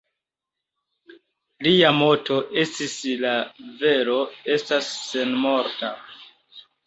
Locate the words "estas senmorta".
4.57-5.93